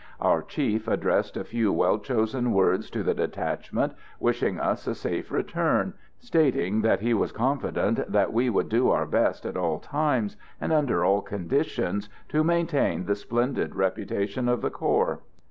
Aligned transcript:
Our 0.19 0.41
chief 0.41 0.87
addressed 0.87 1.37
a 1.37 1.43
few 1.43 1.71
well 1.71 1.99
chosen 1.99 2.53
words 2.53 2.89
to 2.89 3.03
the 3.03 3.13
detachment, 3.13 3.93
wishing 4.19 4.59
us 4.59 4.87
a 4.87 4.95
safe 4.95 5.31
return, 5.31 5.93
stating 6.17 6.81
that 6.81 7.01
he 7.01 7.13
was 7.13 7.31
confident 7.31 8.11
that 8.11 8.33
we 8.33 8.49
would 8.49 8.67
do 8.67 8.89
our 8.89 9.05
best 9.05 9.45
at 9.45 9.55
all 9.55 9.77
times 9.77 10.37
and 10.59 10.73
under 10.73 11.05
all 11.05 11.21
conditions 11.21 12.09
to 12.29 12.43
maintain 12.43 13.05
the 13.05 13.13
splendid 13.13 13.75
reputation 13.75 14.49
of 14.49 14.61
the 14.63 14.71
corps. 14.71 15.19